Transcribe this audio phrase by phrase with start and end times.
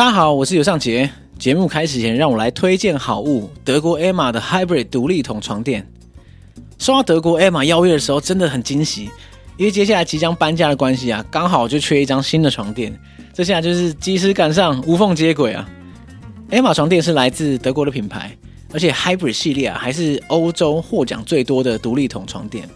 [0.00, 1.10] 大家好，我是尤尚杰。
[1.38, 5.86] 节目开始前，让我来推荐好物——德国 Emma 的 Hybrid 独立筒床垫。
[6.78, 9.10] 收到德国 Emma 邀约的时候，真的很惊喜，
[9.58, 12.98] 因为接下来即将搬家的关系啊，刚好就缺一张新的床垫。
[13.34, 15.68] 这下就是及时赶上，无缝接轨啊
[16.48, 18.34] ！Emma 床垫是来自德国的品牌，
[18.72, 22.66] 而且 Hybrid 系列啊，还是欧洲获奖最多的独立筒床垫。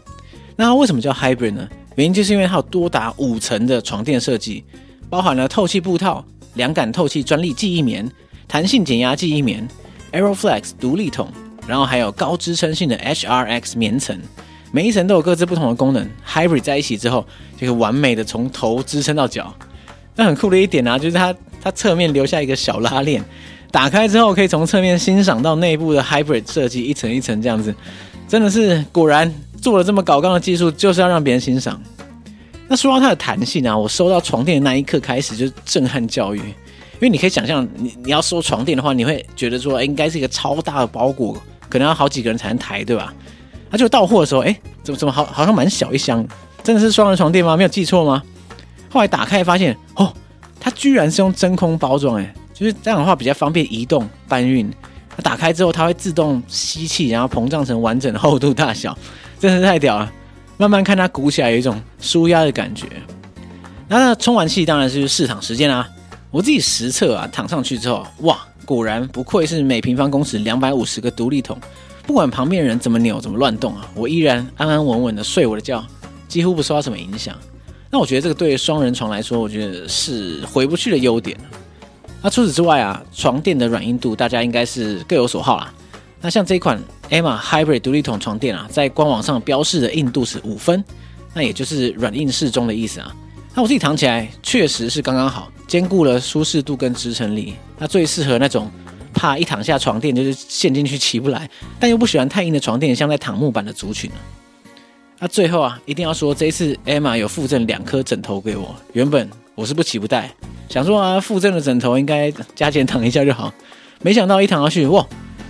[0.57, 1.67] 那它为什么叫 Hybrid 呢？
[1.95, 4.63] 原因就是因为它有多达五层的床垫设计，
[5.09, 6.23] 包含了透气布套。
[6.55, 8.11] 凉感透气专利记忆棉、
[8.49, 9.67] 弹性减压记忆棉、
[10.13, 11.29] Aeroflex 独立筒，
[11.67, 14.19] 然后还有高支撑性的 HRX 棉层，
[14.73, 16.09] 每一层都有各自不同的功能。
[16.27, 19.55] Hybrid 在一起之后，就可以完美的从头支撑到脚。
[20.17, 23.23] 那很酷的一点啊，就是它它侧面留下一个小拉链，
[23.73, 27.75] 打开之后可以从侧面欣赏到内部的 Hybrid 设计，一层一层这样子，
[28.29, 31.83] 真的是果然做了这么搞刚的技术，就是要让别人欣赏。
[32.75, 43.15] 那说到它的弹性啊，我收到床垫的那一刻开始就震撼教育，因为你可以想象，你你要收床垫的话，你会觉得说，哎，应该是一个超大的包裹，可能要好几个人才能抬，对吧？
[43.71, 46.27] 那就到货的时候，哎，怎么怎么好好像蛮小一箱，
[46.65, 47.57] 真的是双人床垫吗？
[47.57, 48.21] 没有记错吗？
[48.91, 50.13] 后来打开发现，哦，
[50.59, 54.69] 它居然是用真空包装，哎，就是这样的话比较方便移动搬运。
[55.23, 58.99] 打开之后，它会自动吸气，然后膨胀成完整的厚度大小，
[59.39, 60.13] 真是太屌了。
[60.65, 62.87] 慢慢看它鼓起来，有一种舒压的感觉。
[63.87, 65.87] 那充完气当然是试躺时间啦。
[66.31, 71.59] 我自己实测啊，躺上去之后，哇，果然不愧是每平方公尺两百五十个独立筒，
[72.07, 75.85] 不管旁边人怎么扭、怎么乱动啊，我依然安安稳稳的睡我的觉，
[76.27, 77.37] 几乎不受到什么影响。
[77.91, 81.37] 那我觉得这个对双人床来说，我觉得是回不去的优点。
[82.23, 85.71] 那除此之外啊，床垫的软硬度大家应该是各有所好啦。
[86.23, 90.83] 那像这一款 Emma Hybrid 独立筒床垫啊，在官网上标示的硬度是五分，
[91.33, 93.15] 那也就是软硬适中的意思啊。
[93.55, 97.55] 那我自己躺起来确实是刚刚好，兼顾了舒适度跟支撑力。
[97.79, 98.69] 那最适合那种
[99.13, 104.11] 怕一躺下床垫就是陷进去起不来，但又不喜欢太硬的床垫，像在躺木板的族群。
[105.21, 110.35] 那最后啊，一定要说这一次 Emma 有附赠两颗枕头给我，原本我是不期不带，
[110.69, 113.55] 想说啊，附赠的枕头应该加减躺一下就好，
[114.03, 115.07] 没想到一躺下去，哇！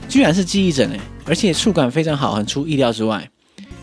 [0.09, 3.29] 居然是记忆枕诶，而且触感非常好，很出意料之外。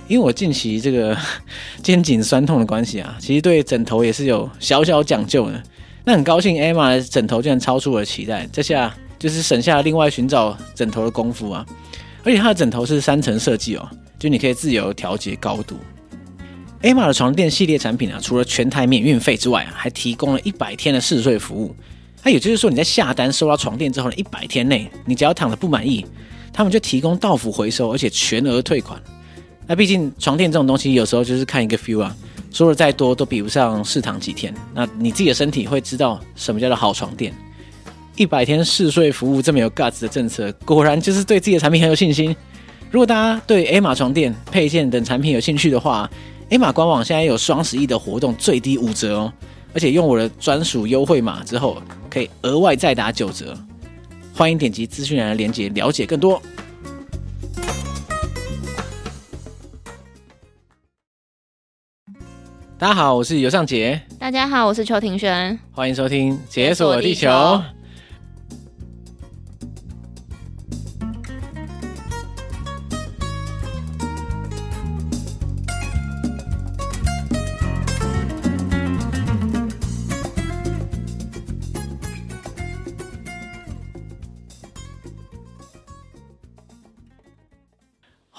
[0.08, 1.18] 因为我近期这个
[1.84, 5.64] 肩颈酸痛的关系啊，其实对枕头也是有小小讲究的。
[6.04, 11.66] 那很高兴，Emma 的枕头竟然超出我的期待，这下就是省下了另外寻找枕头的功夫啊。
[12.24, 15.78] 而且它的枕头是三层设计哦，就你可以自由调节高度。
[16.82, 21.76] Emma 的床垫系列产品啊，除了全台免运费之外啊，还提供了一百天的试睡服务。
[22.24, 26.06] 那也就是说，你在下单收到床垫之后呢，一百天内你只要躺着不满意，
[26.54, 29.02] 他们就提供到府回收，而且全额退款。
[29.68, 32.16] 那毕竟床垫这种东西，有时候就是看一个 feel 啊，
[32.52, 34.54] 说的再多都比不上试躺几天。
[34.74, 37.34] 那你自己的身体会知道什么叫做好床垫。
[38.18, 42.36] 一百天试睡服务这么有 guts 的政策，果然就是对自己的产品很有信心。
[42.92, 46.10] 如果大家对 Emma 床垫配件等产品有兴趣的话
[46.50, 49.34] ，Emma 官网现在有双十一的活动，最低五折哦。
[49.74, 53.58] 而且用我的专属优惠码之后，可以额外再打九折。
[54.34, 56.42] 欢迎点击资讯栏的链接了解更多。
[62.78, 64.02] 大家好，我是尤尚杰。
[64.20, 65.58] 大家好，我是邱庭轩。
[65.72, 67.30] 欢迎收听《解锁地球》。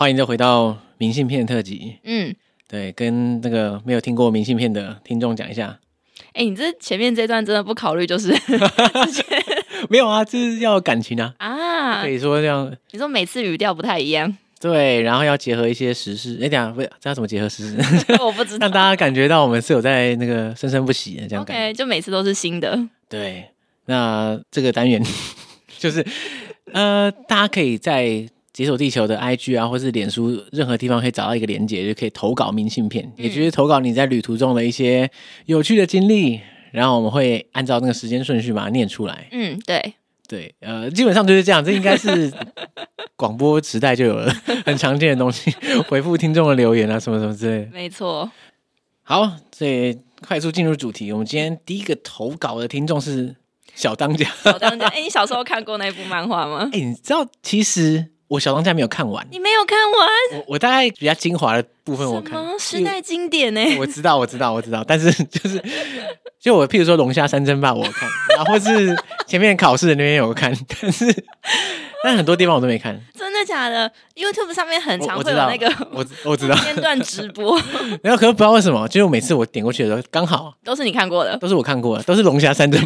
[0.03, 1.97] 欢迎再回到明信片特辑。
[2.03, 2.35] 嗯，
[2.69, 5.79] 对，跟那个没有听过明信片的听众讲一下。
[6.33, 8.37] 哎、欸，你这前面这段真的不考虑，就是
[9.89, 12.77] 没有啊，这是要感情啊啊，可以说这样。
[12.91, 16.37] 你说每次语调不太一样，对，然后要结合一些时事。
[16.43, 17.77] 哎，等下不，这要怎么结合时事？
[18.21, 21.63] 我不知道，让大家感觉到我们是有在那个生生不息的这样感觉。
[21.67, 22.77] OK，就每次都是新的。
[23.09, 23.51] 对，
[23.87, 25.01] 那这个单元
[25.79, 26.05] 就是
[26.73, 28.27] 呃，大家可以在。
[28.53, 35.11] 解锁地球的 IG 啊，或是脸书，任何地方可以找到一个连接，就可以投稿明信片，嗯、也就是投稿你在旅途中的一些
[35.47, 36.39] 有趣的经历，
[36.71, 39.27] 然后我们会按照那个时间顺序把它念出来。
[39.33, 39.95] 嗯，对，
[40.29, 42.31] 对，呃，基本上就是这样，这应该是
[43.17, 44.31] 广播时代就有了
[44.67, 45.51] 很常见的东西，
[45.89, 47.71] 回复听众的留言啊，什么什么之类的。
[47.73, 48.31] 没错。
[49.03, 53.35] 好，所以快速进入主题，我们今天第一个投稿的听众是
[53.75, 54.29] 小当家。
[54.45, 56.69] 小当家，哎、欸，你小时候看过那部漫画吗？
[56.75, 58.09] 哎、欸，你知道其实。
[58.33, 60.39] 我小当家没有看完，你没有看完？
[60.39, 63.61] 我我大概比较精华的部分我看，什么时代经典呢？
[63.79, 65.63] 我知道，我知道，我知道，但是就是
[66.41, 68.97] 就我譬如说龙虾三争霸我看，然后是
[69.27, 70.51] 前面考试的那边有看，
[70.81, 71.15] 但是
[72.03, 72.99] 但很多地方我都没看。
[73.15, 77.61] 真的假的？YouTube 上面很常会有那个我我知道片段直播，
[78.03, 81.37] 然后可是不知道为什么，就是我每次我点过去的时候，刚好都是你看过的。
[81.37, 82.81] 都是我看过的，都是龙虾三珍。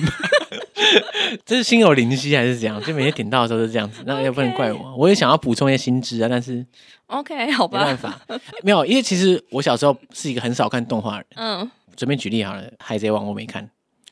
[1.44, 2.82] 这是心有灵犀还是怎样？
[2.82, 4.94] 就每天点到的时候是这样子，那也不能怪我。
[4.96, 6.64] 我也想要补充一些新知啊，但是
[7.06, 8.20] OK 好吧，没办法，
[8.62, 11.26] 没有，因为其实我小时候是一个很少看动画的人。
[11.37, 13.69] 嗯，随便举例好了，《海贼王》我没看。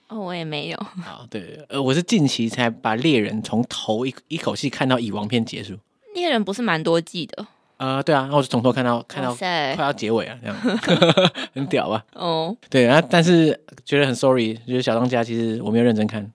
[0.08, 0.76] 哦，我也没有。
[1.02, 5.74] 好，对，呃，我是近期才把猎人从头一一口气看到蚁王片结束。
[6.14, 7.46] 猎人不是蛮多季的？
[7.84, 10.56] 呃，对啊，然后我就从头看到看到快要结尾啊，这样
[11.54, 12.02] 很屌吧？
[12.14, 16.26] 哦，对啊，但是觉得很 sorry，觉得小当家其实我没有认真看，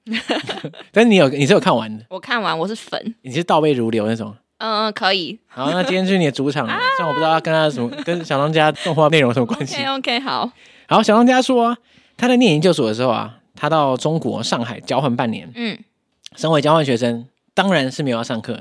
[0.91, 2.05] 但是你有你是有看完的？
[2.09, 4.35] 我看完，我是粉，你是倒背如流那种？
[4.59, 5.39] 嗯嗯，可以。
[5.47, 9.77] 好，那今天就是你的主场了，虽然我不知道他跟他什么跟小当家动画内容有什么关系。
[9.77, 10.51] OK OK，好。
[10.87, 11.77] 好，小当家说
[12.17, 15.79] 他在念研究所的时候啊，他到中国上海交换半年，嗯，
[16.35, 17.25] 身为交换学生。
[17.59, 18.57] 当然是没有要上课，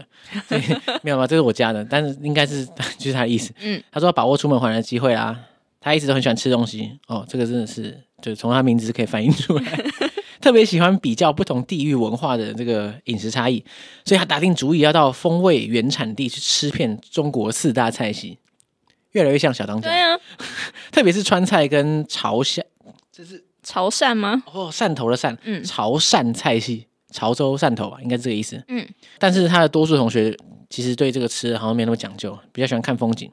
[1.03, 1.25] 没有吧？
[1.25, 2.67] 这是我家的，但是应该是
[2.99, 3.55] 就是他的意思。
[3.61, 5.39] 嗯，他说要把握出门回来的机会啦。
[5.81, 9.85] 他一直都很喜欢吃东西哦，这个真的是就从他名字可以反映出来，
[10.43, 13.65] 特别喜欢比较不同地域文化的这个饮食差异，
[14.05, 18.39] 所以他打定主意要到风味原产地去吃遍中国四大菜系，
[19.13, 19.89] 越来越像小当家。
[19.89, 20.19] 对啊，
[20.91, 22.61] 特别是川菜跟潮汕，
[23.13, 24.43] 这是潮汕吗？
[24.53, 26.88] 哦，汕头的汕，嗯，潮汕菜系。
[27.13, 28.63] 潮州、汕头吧，应该是这个意思。
[28.69, 28.87] 嗯，
[29.19, 30.37] 但是他的多数同学
[30.69, 33.31] 其实对这个吃好像没那么讲究，比较喜欢看风景。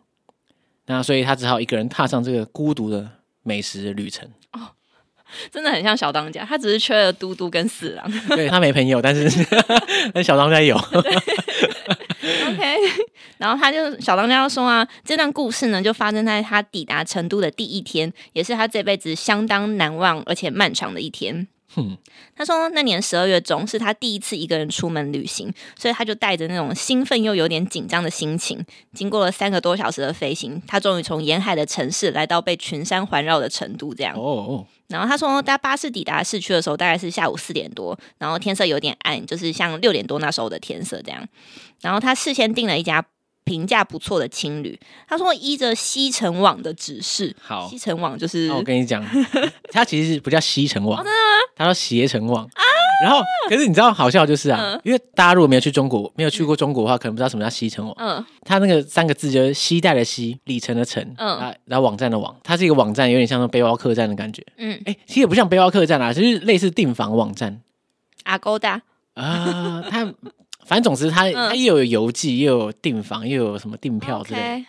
[0.86, 3.10] 那所以他只好一个人踏上这个孤独的
[3.44, 4.30] 美食的旅程。
[4.54, 4.69] 哦，
[5.51, 8.12] 真的很像小当家，他只是缺了嘟嘟跟四郎。
[8.30, 9.27] 对，他没朋友，但是
[10.13, 10.75] 但小当家有。
[10.77, 12.63] OK，
[13.38, 21.48] 然后他就小当家说啊，这段故事呢就发生在他抵达成都的第一天，也是他这辈子相当难忘而且漫长的一天。
[21.77, 21.98] 嗯，
[22.36, 28.63] 他说那年十二月中是他第一次一个人出门旅行，所以他就带着那种兴奋又有点紧张的心情，
[28.94, 33.94] 经过了三个多小时的飞行，他终于从沿海的城市来到被群山环绕的成都。
[33.94, 41.27] 这样哦，然后他说搭巴士抵达市区的时候大概是下午四点多，然后天色有点暗，就是像六点多那时候的天色这样。
[41.81, 43.06] 然后他事先订了一家。
[43.45, 44.77] 评价不错的青旅，
[45.07, 49.01] 他说依着西城网的指示，好，西城网就是我跟你讲，
[49.71, 51.01] 他其实不叫西城网？
[51.56, 52.63] 他叫携程网啊。
[53.03, 57.94] 然后，可是你知道好笑就是啊，嗯、因为大家如果没有去中国，没有去过中国的话，可能不知道什么叫西城网。
[58.00, 64.41] 嗯，他那个三个字就是西带的西，里程的程，嗯，然后网站的网，它是一个网站，有点像那背包客栈的感觉。
[64.56, 67.62] 嗯，哎，其实也不像背包客栈啊，就是类似订房网站。
[68.24, 68.81] 阿勾达
[69.13, 70.13] 啊，他。
[70.65, 74.65] 反正总之他，他、又有邮寄，又有订房，又有什么订票之类.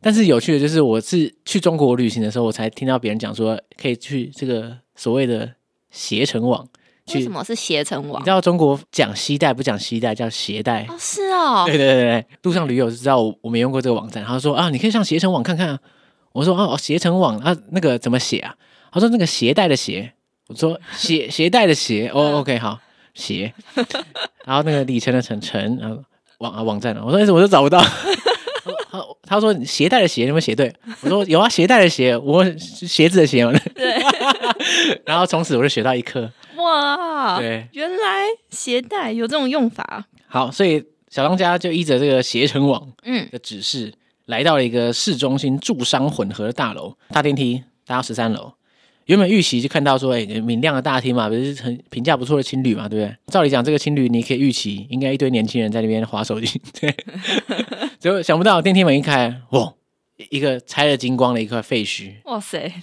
[0.00, 5.52] 但是有趣的就是，我是去中国旅行的时候，我才听到别人讲说，可以去这个所谓的
[5.90, 6.66] 携程网。
[7.04, 8.20] 去为什么是携程网？
[8.20, 10.86] 你知道中国讲携带不讲携带，叫携带。
[10.88, 11.64] 哦，是哦。
[11.66, 14.24] 对对对对，路上驴友就知道我我没用过这个网站。
[14.24, 15.78] 他说啊，你可以上携程网看看啊。
[16.32, 18.54] 我说哦，携程网啊，那个怎么写啊？
[18.92, 20.12] 他说那个携带的携。
[20.46, 22.08] 我说携携带的携。
[22.14, 22.78] 哦，OK，好。
[23.14, 23.52] 鞋，
[24.44, 26.02] 然后那个里程的程程，然后
[26.38, 27.02] 网啊网站了。
[27.04, 27.82] 我说为什么我都找不到？
[28.90, 30.72] 他他说鞋带的鞋有没有写对？
[31.02, 33.52] 我说有啊，鞋带的鞋，我鞋子的鞋嘛。
[33.74, 33.96] 对。
[35.06, 36.30] 然后从此我就学到一课。
[36.56, 40.06] 哇，对，原来鞋带有这种用法。
[40.28, 43.92] 好，所以小当家就依着这个携程网嗯的指示，嗯、
[44.26, 48.52] 来到了一个市中心住商混合的大楼，搭电梯搭到十三楼。
[49.06, 53.16] 原本预期就看到说，哎、明亮的大厅嘛，不是很评价不错的青旅嘛，对不对？
[53.26, 56.94] 照理讲，这个青旅你可以预期，应该一堆年轻人在那边划手机， 对。
[57.98, 59.72] 结果想不到电梯门一开，哇，
[60.30, 62.12] 一个拆了精光的一块废墟。
[62.24, 62.72] 哇塞！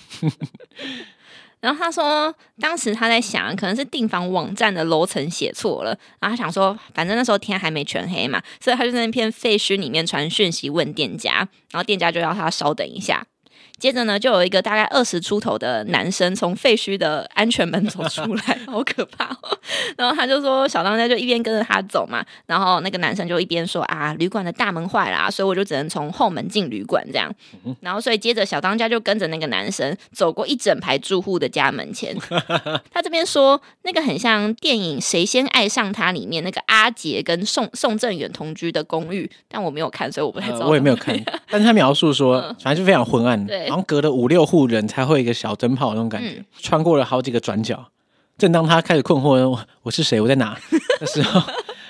[1.62, 5.90] 然后他说，当时他在想，可能是订房网站的楼层写错了，
[6.22, 13.26] 然后他想说，反正那时候天还没全黑嘛，所以他就在那片废墟里面传讯息问店家，然后店家就要他稍等一下。
[13.80, 19.58] 接着呢，就有一个大概二十出头的男生从废墟的安全门走出来， 好可怕哦！
[19.98, 27.34] 然后他就说，小当家就一边跟着他走嘛，然后那个男生就一边说啊，旅馆的大门坏了，所以我就只能从后门进旅馆这样。
[27.80, 32.16] 然后所以接着小当家就跟着那个男生走过一整排住户的家门前。
[32.92, 40.66] 他这边说，那个很像电影《谁先爱上他》里面那个阿杰跟宋宋正远同居的公寓，但我没有看，所以我不太知道。
[40.66, 41.18] 呃，我也没有看，
[41.50, 43.46] 但是他描述说， 反正就非常昏暗。
[43.46, 43.69] 对。
[43.70, 47.92] 好像隔了五六户人才会有一个小灯泡那种感觉，嗯、穿过了好几个转角。
[48.38, 50.20] 正当他开始困惑，我，我是谁？
[50.22, 50.58] 我在哪？
[51.00, 51.42] 的时候，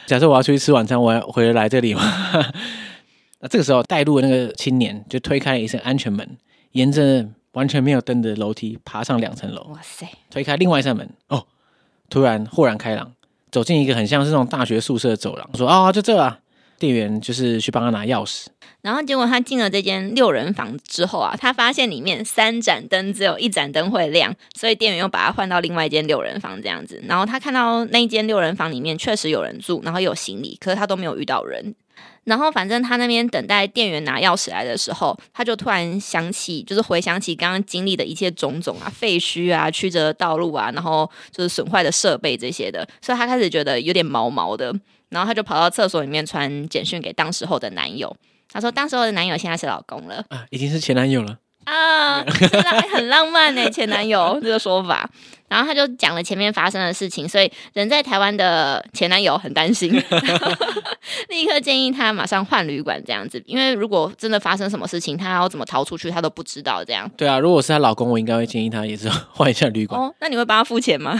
[0.07, 2.01] 假设我要出去吃晚餐，我要回来这里吗？
[3.39, 6.37] 那这个时候，带路的那个青年就推开了一扇安全门，
[6.71, 9.61] 沿着完全没有灯的楼梯爬上两层楼。
[9.71, 10.07] 哇塞！
[10.29, 11.45] 推开另外一扇门，哦，
[12.09, 13.13] 突然豁然开朗，
[13.51, 16.39] 走进一个很像是那种大学宿舍的走廊，说：“哦，就这啊。”
[16.79, 18.47] 店员就是去帮他拿钥匙。
[18.81, 27.03] 然后结果他进了这间六人房之后啊，他发现里面三盏灯只有一盏灯会亮，所以店员又把他换到另外一间六人房这样子。
[27.05, 31.75] 然后他看到那一间六人房里面确实有人住，然后有行李，可是他都没有遇到人。
[32.23, 44.73] 然后反正他那边等待店员拿钥匙来的时候，他就突然想起，就是回想起刚刚经历的一切种种啊，废墟啊，曲折的道路啊，然后就是损坏的设备这些的，所以他开始觉得有点毛毛的。
[45.09, 48.15] 然后他就跑到厕所里面传简讯给当时候的男友。
[48.51, 52.25] 他说：“当时候的男友现在是老公了啊，已经是前男友了啊，
[52.91, 55.07] 很浪漫呢，前男友这个说法。”
[55.49, 59.91] 然后他就讲了前面发生的事情，所以人在台湾的前男友很担心，
[61.29, 67.09] 立刻建议他马上换旅馆这样子，因为如果真的发生什么事情，他要怎么逃出去，他都不知道这样。
[67.17, 69.99] 对啊，如果是她老公，我应该会建议他也是换一下旅馆。
[69.99, 71.19] 哦，那你会帮他付钱吗？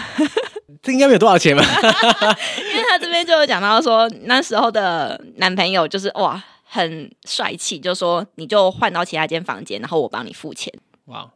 [0.90, 1.64] 这应该没有多少钱吧？
[2.74, 6.44] 因为他这边就有讲到说，那时候的男朋友就是哇。
[6.72, 10.72] 很帅气，就说你就换到其他间房间，然后我帮你付钱。
[11.06, 11.28] 哇，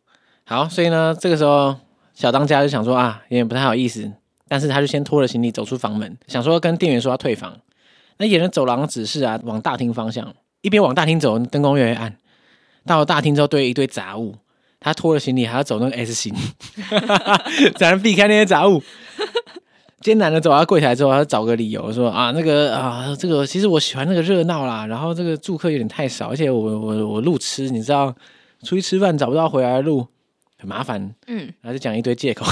[0.45, 1.75] 好，所以呢，这个时候
[2.13, 4.12] 小当家就想说啊，有点不太好意思，
[4.48, 7.57] 但是他就先拖着行李走出房门，想说跟店员说要退房。
[8.17, 10.31] 那沿着走廊指示啊，往大厅方向，
[10.62, 12.15] 一边往大厅走，灯光越来越暗。
[12.86, 14.36] 到了大厅之后，堆一堆杂物，
[14.79, 16.31] 他拖着行李还要走那个 S 型，
[17.75, 18.83] 才能避开那些杂物。
[20.03, 28.13] 艰难的走到柜台之后，他找个理由说啊，那个啊，这个其实我喜欢那个热闹啦，然后这个住客有点太少，而且我我我路痴，你知道，
[28.63, 30.05] 出去吃饭找不到回来的路，
[30.60, 31.01] 很麻烦。
[31.27, 32.45] 嗯，然后就讲一堆借口，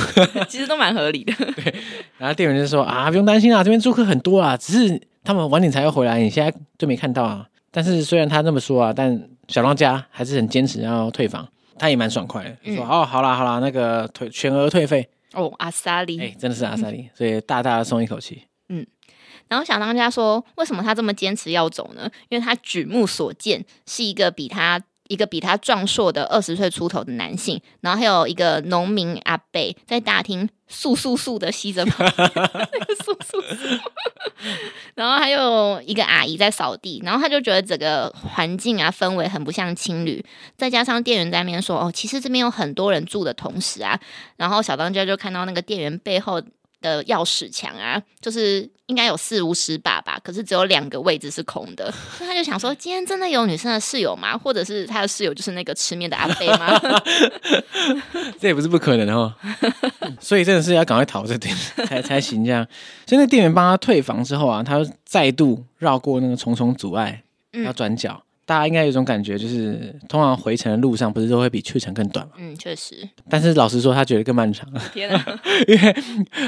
[0.48, 1.34] 其实都蛮合理的。
[1.55, 1.75] 对，
[2.17, 7.46] 然后店员就说啊，不用担心啊，这边住客很多啊，只是他们晚点才会回来，你现在就没看到啊。
[7.70, 15.08] 但是虽然他这么说啊，但小当家还是很坚持要退房，他也蛮爽快的，嗯、说哦，好啦好啦，那个退全额退费。
[15.34, 18.44] 哦，阿萨利，哎，真的是阿萨里，所以大大的松一口气。
[18.70, 18.86] 嗯，
[19.48, 22.10] 然后小当家说，为什么他这么坚持要走呢？
[22.30, 31.86] 因为他举目所见是一个比他一个比他壮硕的二十岁出头的男性，然后还有一个农民阿伯在大厅簌簌簌的吸着，
[34.96, 40.24] 然后还有一个阿姨在扫地，然后他就觉得整个环境啊氛围很不像青旅，
[40.56, 44.00] 再加上店员在那边说哦，其实这边有很多人住的同时啊，
[44.38, 46.41] 然后小当家就看到那个店员背后。
[46.82, 54.38] 的钥匙墙啊，就是应该有四五十把吧，可是只有两个位置是空的，所以他就想说，今天真的有女生的室友吗？
[54.38, 56.80] 或者是他的室友就是那个吃面的阿飞吗？
[58.40, 59.34] 这也不是不可能哦。
[60.20, 61.56] 所以真的是要赶快逃这点
[61.88, 62.68] 才才行这样。
[63.06, 67.24] 所以那店员帮他退房之后啊，他再度绕过那个重重阻碍，
[67.64, 68.22] 要转角。
[68.24, 72.34] 嗯大家应该有种感觉，就是通常回程的路上不是都会比去程更短吗？
[72.38, 73.08] 嗯，确实。
[73.30, 74.68] 但是老实说，他觉得更漫长。
[74.94, 75.40] 天哪！
[75.68, 75.96] 因为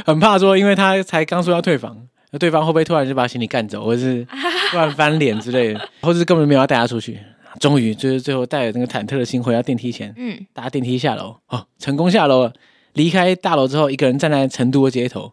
[0.06, 1.98] 很怕说，因为他才刚说要退房，
[2.32, 4.26] 那对方会不会突然就把行李干走，或者是
[4.72, 7.20] 突然翻脸之类的，或者是根本没有要带他出去？
[7.60, 12.54] 终于就是最后带着那个忐忑的心回到电梯前，嗯，搭电梯下楼，哦，成功下楼了。
[12.94, 15.32] 离开大楼之后，一个人站在成都的街头，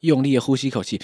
[0.00, 1.00] 用力的呼吸一口气。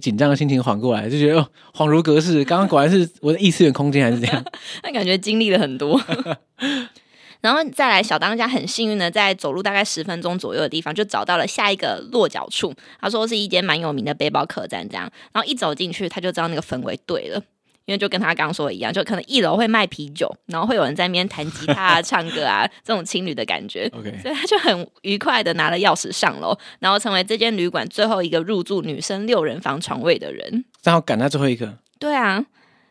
[0.00, 2.44] 紧张的心情缓过来，就觉得哦，恍如隔世。
[2.44, 4.44] 刚刚果然是我的异次元空间，还是这样？
[4.82, 6.00] 那感觉经历了很多。
[7.40, 12.74] 然后再来，小当家很幸运的在走路大概十分钟左右的地方，就找到了下一个落脚处。
[13.00, 15.08] 他说是一间蛮有名的背包客栈，这样。
[15.32, 17.40] 然后一走进去，他就知道那个氛围对了。
[17.88, 23.88] 因为就跟他刚刚说的一样，就可能一楼会卖啤酒，然后会有人在那边弹吉他啊、 唱歌啊，这种情侣的感觉。
[23.88, 24.20] Okay.
[24.20, 30.66] 所以他就很愉快的拿了钥匙上楼，然后成为这间旅馆最后一个入住女生六人房床位的人。
[30.82, 31.78] 然后赶在最后一个。
[31.98, 32.44] 对啊，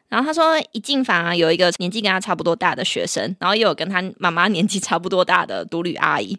[0.09, 6.37] 然后他说一进房啊，有一个年纪跟他差不多大的学生，然后也有跟他妈妈年纪差不多大的独旅阿姨。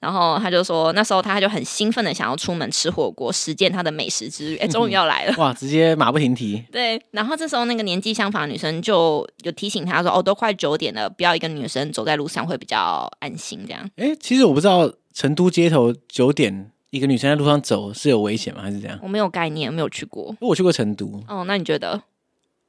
[0.00, 4.56] 然后他就说，那时候他就很兴奋的想要出门吃火锅，实践他的美食之旅。
[4.58, 5.34] 哎，终于要来了！
[5.38, 6.62] 哇，直接马不停蹄。
[6.70, 13.90] 对，然后这时候那个年纪相仿的女生就有提醒他说：“哦，都快九点了，不要一个女生走在路上会比较安心。”这样。
[13.96, 18.62] 哎，其实我不知道成都街头九点一个女生在路上走是有危险吗？
[18.62, 18.96] 还是这样？
[19.02, 20.32] 我没有概念，没有去过。
[20.40, 21.20] 我去过成都。
[21.26, 22.00] 哦，那你觉得？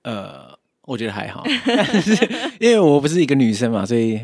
[0.04, 2.14] 呃，我觉得还好，但 是
[2.60, 4.20] 因为我不是一个女生嘛，所以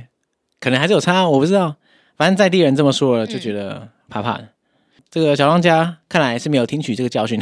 [0.60, 1.76] 可能还是有差，我不知道。
[2.18, 4.44] 反正在地人这么说了，就觉得怕怕的。
[4.44, 4.50] 嗯、
[5.10, 7.40] 这个小当家看来是没有听取这个教训，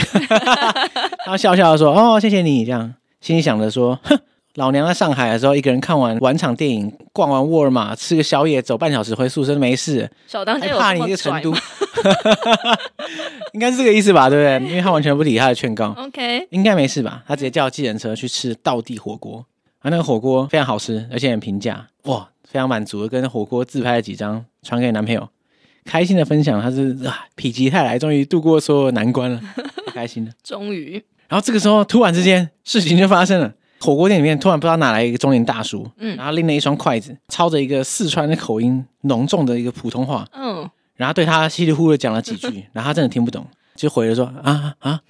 [1.26, 4.20] 他笑笑的说：“哦，谢谢你。”这样心里想着说：“哼，
[4.56, 10.10] 老娘在上海的时候，一个人看完晚场电影，逛完沃尔玛，吃个宵夜，走半小时回宿舍都没事。
[10.28, 11.52] 小当家有怕你这个成都，
[13.54, 14.30] 应该是这个意思吧？
[14.30, 14.70] 对不对？
[14.70, 15.96] 因为他完全不理他的劝告。
[15.98, 17.24] OK，应该没事吧？
[17.28, 19.44] 他直接叫计程车去吃道地火锅，
[19.80, 21.88] 啊那个火锅非常好吃，而且很平价。
[22.04, 25.28] 哇！”非常满足的跟火锅自拍了几张，传给男朋友，
[25.86, 29.42] 开心的分享他是啊，否极泰来，终于度过所有难关了，
[29.92, 30.32] 开心了。
[30.44, 33.52] 终于，然后这个时候突然之间事情就发生了，
[33.84, 45.02] 火锅店里面突然不知道哪来一个中年大叔，嗯，然后拎了一双筷子，操着一个四川的口音浓重的一个普通话，嗯，然后对他稀里糊涂讲了几句， 然后他真的听不懂，就回了说啊啊。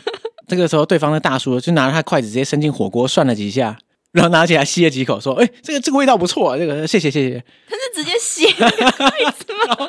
[0.48, 3.76] 这个时候对方的大叔就拿着他筷子直接伸进火锅涮了几下。
[4.12, 9.88] 然后拿起来吸了几口，说：“哎，这个这个味道不错啊，这个谢谢谢谢。”他是直接吸 筷子吗？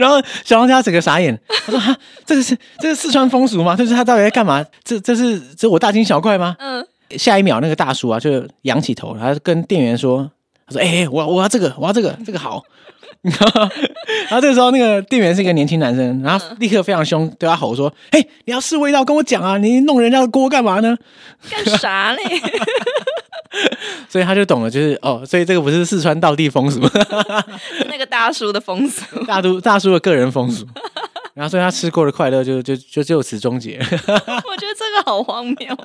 [0.00, 3.76] 然后小当家整个傻眼，他说：“哈，这个是这个四川风俗吗？
[3.78, 4.64] 这是他到底在干嘛？
[4.82, 6.84] 这这是这我大惊小怪吗？”嗯。
[7.10, 10.30] 下一秒，那个大叔啊就仰起头，他跟店员说
[10.66, 12.62] ：“他说，哎，我我要这个，我要这个，这个好。
[13.26, 19.58] ”然后这个时候，那个店员是一个年轻男生，然后立刻非常凶，对他吼说：“嘿，你要试味道，跟我讲啊！
[19.58, 20.96] 你弄人家的锅干嘛呢？
[21.50, 22.22] 干啥嘞？”
[24.08, 26.80] 所以他就懂了，就是哦，所以这个不是四川道地风俗，
[27.88, 30.66] 那个大叔的风俗，大都大叔的个人风俗。
[31.36, 33.76] 然后所以他吃过的快乐就就就就此终结。
[33.84, 35.76] 我觉得这个好荒谬。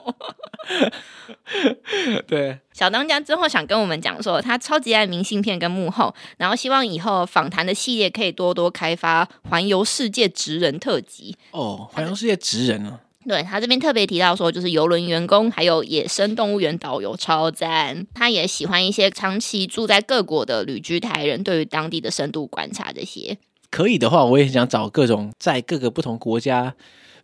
[2.25, 11.35] 对，小当家之后想跟我们讲说，他超级爱明信片跟幕后，然后希望以后访谈的系列可以多多开发环游世界职人特辑。
[11.51, 13.01] 哦，环游世界职人啊！
[13.27, 18.07] 对，他这边特别提到说，就是游轮员工还有野生动物园导游超赞。
[18.13, 23.37] 他也喜欢一些长期住在各国的旅居台人，对于当地的深度观察这些。
[23.71, 26.73] 可以的话，我也想找各种在各个不同国家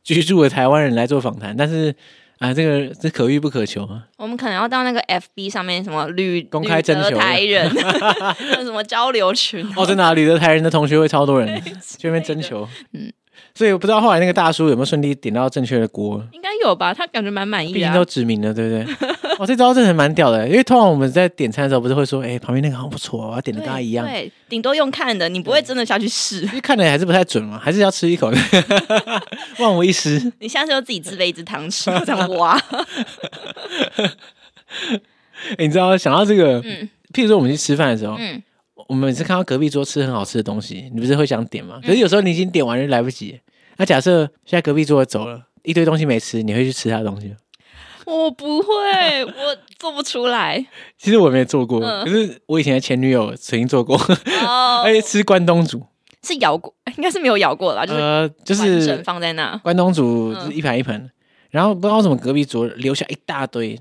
[0.03, 1.93] 居住的台湾人来做访谈，但是
[2.39, 4.03] 啊，这个这可遇不可求啊。
[4.17, 7.69] 我们可能要到那个 FB 上面什么旅公开征求台人，
[8.63, 13.11] 什么交流群哦，真的啊，旅德台人的同学会超多人 去那边征求，嗯。
[13.53, 16.93] 所以我不知道后来那个大叔有没有顺利点到正确的锅，应该有吧？
[16.93, 19.09] 他感觉蛮满意的，毕竟都指名了，对不对？
[19.39, 24.06] 哇，这招真的蛮屌的，因为通常我们在点餐的时候不是会说，哎、欸，旁边那个好像不错，我要点的跟他一样。
[24.06, 28.32] 对，顶多用看的，你不会真的下去试，因为看的还是不太准嘛，还是要吃一口，
[29.60, 30.22] 万无一失。
[30.39, 32.58] 你下次就自己自备一只汤匙，这样挖。
[35.58, 38.41] 欸、 你知道想到这个，嗯，譬如说我们去吃饭的时候，嗯。
[38.88, 41.78] 我们每次看到隔壁桌吃很好吃的东西，你不是会想点吗？
[41.84, 43.38] 可是有时候你已经点完就来不及。
[43.76, 47.36] 那假设现在隔壁桌走了一堆东西没吃，你会去吃他的东西吗？
[48.15, 50.65] 我不会，我做不出来。
[50.98, 53.98] 其实我没做过，嗯、可是我以前的前女友曾经做过，
[54.46, 55.84] 哦、 而且吃关东煮
[56.24, 61.12] 是咬过，应该是没有咬过啦，就是呃，就是放在那关东煮就是一盘一盘，嗯、
[61.50, 63.78] 然后不知道为什么隔壁桌留下一大堆。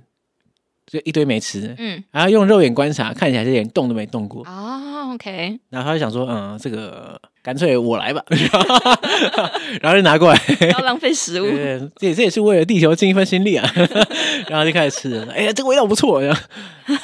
[0.87, 4.44] 就一堆没吃，嗯，然后用肉眼观察，看起来是连动都没动过。
[4.46, 8.22] 哦，OK，然后他就想说，嗯，这个干脆我来吧，
[9.83, 13.68] 然后就拿过来，不要浪费食物，对，这这也是为了地球尽一份心力啊，
[14.49, 16.22] 然后就开始吃了，哎呀，这个味道不错，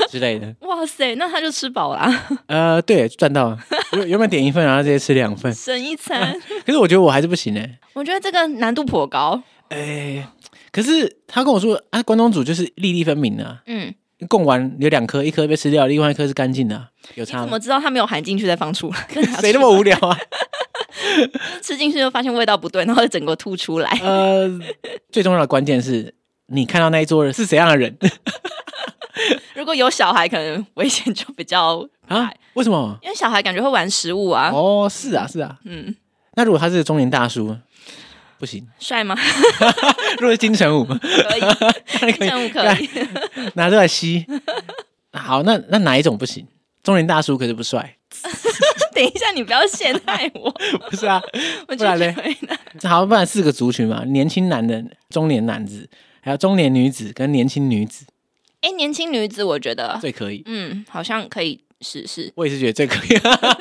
[0.08, 2.08] 之类的，哇塞，那他就吃饱了，
[2.46, 3.58] 呃，对，赚到了，
[3.94, 10.24] 有有没有点一份，然后直接吃两份，省一餐， 可是我觉得我还是不行哎，我觉得这个难度颇高，哎。
[10.72, 13.94] 可是他跟我说啊，关东煮就是粒粒分明的，啊，嗯，
[14.28, 17.42] 贡丸有两颗，一颗被吃掉，另外一颗是干净的，啊，有差吗？
[17.44, 19.22] 怎么知道他没有含进去再放出来？
[19.40, 20.18] 谁那么无聊啊？
[21.62, 23.90] 吃进去就发现味道不对，然后整个吐出来。
[24.02, 24.48] 呃，
[25.10, 26.14] 最重要的关键是
[26.46, 27.96] 你看到那一桌人是怎样的人？
[29.54, 32.32] 如果有小孩，可能危险就比较啊？
[32.54, 32.98] 为什么？
[33.02, 34.50] 因为小孩感觉会玩食物啊。
[34.52, 35.94] 哦，是啊，是啊，嗯。
[36.34, 37.54] 那如果他是中年大叔？
[38.42, 39.16] 不行，帅吗？
[40.18, 42.90] 如果是金城武，可以， 金城武可以
[43.54, 44.26] 拿出来吸。
[45.12, 46.44] 好，那那哪一种不行？
[46.82, 47.98] 中年大叔可是不帅。
[48.92, 50.50] 等一下，你不要陷害我。
[50.90, 51.22] 不是啊，
[51.68, 52.12] 不然嘞？
[52.82, 55.88] 好，不然四个族群嘛，年轻男人、中年男子，
[56.20, 58.04] 还有中年女子跟年轻女子。
[58.62, 60.42] 哎，年轻女子我觉得最可以。
[60.46, 62.32] 嗯，好像可以试试。
[62.34, 63.18] 我也是觉得最可以，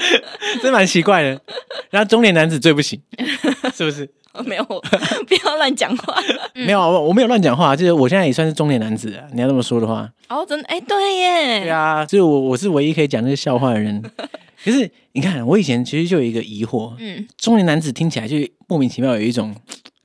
[0.61, 1.41] 真蛮奇怪的。
[1.89, 3.01] 然后中年男子最不行，
[3.75, 4.09] 是不是？
[4.45, 6.15] 没有，不要乱讲话。
[6.55, 9.25] 嗯、 没有，我我没有乱讲话，就是我现在也算是中年男子啊。
[9.33, 14.01] 你要这么说的话，哦，真的，哎，对耶，对啊，就是我我是唯一可以讲这个笑话的人。
[14.63, 19.53] 可是你看，我以前其实就有一个疑惑，嗯，中年男子听起来就莫名其妙有一种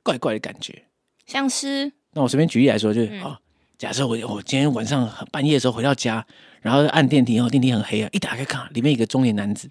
[0.03, 0.83] 怪怪的感觉，
[1.25, 1.91] 像是。
[2.13, 3.37] 那我随便举例来说，就是、嗯、哦，
[3.77, 6.25] 假设我我今天晚上半夜的时候回到家，
[6.61, 9.69] 然后按电梯，然后电梯很黑啊，一打开看，里面一个中年男子。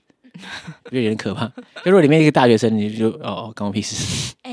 [0.91, 1.47] 有点可怕。
[1.83, 4.53] 就如果里面一个大学生，你就哦哦，关我屁事，哎，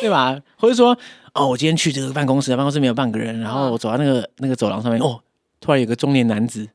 [0.00, 0.38] 对吧？
[0.56, 0.96] 或者说，
[1.32, 5.18] 哦，我今天去这个办公室，办公室没有半个人，然后我走到那个那个走廊上面，哦，
[5.60, 6.68] 突然有个中年男子，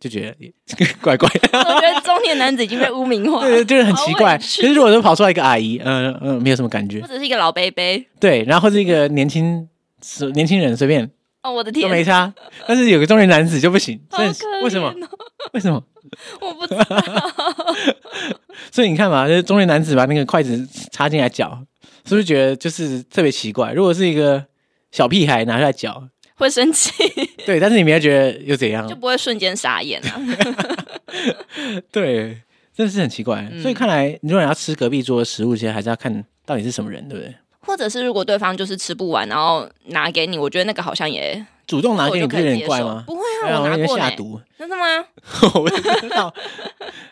[0.00, 1.58] 就觉得 怪怪的。
[1.58, 4.36] 我觉得中年男子已经被污名化，对，就是很奇怪。
[4.38, 7.82] 其实如果说跑出来一个阿姨，嗯嗯，没有什么感觉，或者是一个老伯伯，
[8.18, 9.68] 对，然后是一个年轻
[10.32, 11.10] 年轻人随便，
[11.42, 12.32] 哦，我的天，都没差。
[12.66, 14.94] 但是有个中年男子就不行，为什么？
[15.52, 15.82] 为什么？
[16.40, 16.84] 我不知道，
[18.72, 21.58] 所以你看嘛，就是中年男子把那个筷子插进来搅，
[22.04, 23.72] 是不是觉得就是特别奇怪？
[23.72, 24.44] 如果是一个
[24.90, 26.02] 小屁孩拿出来搅，
[26.36, 26.90] 会生气。
[27.46, 28.86] 对，但是你没有觉得又怎样？
[28.88, 30.20] 就不会瞬间傻眼啊。
[31.92, 32.42] 对，
[32.74, 33.46] 真的是很奇怪。
[33.50, 37.34] 嗯、所以看来，如果你要吃隔壁桌的食物，其实还是要看到底是什么人，对不对？
[37.60, 43.04] 或者是如果对方就是吃不完，然后拿给你，我觉得那个好像也主动拿给你，不是有点怪吗？
[43.06, 44.84] 不会啊，我拿过下毒，真的吗？
[45.54, 46.32] 我不知道。